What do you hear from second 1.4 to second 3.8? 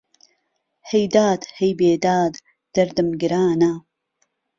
ههی بێداد، دهردم گرانه